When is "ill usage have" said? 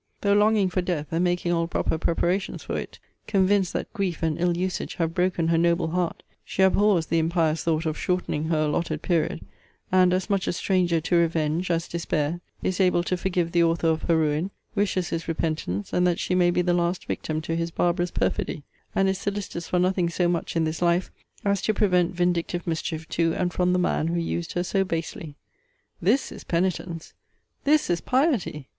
4.41-5.13